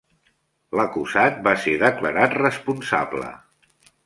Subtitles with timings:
[0.79, 3.31] L'acusat va ser declarat responsable.